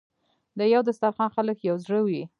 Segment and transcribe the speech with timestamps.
[0.57, 2.21] د یو دسترخان خلک یو زړه وي.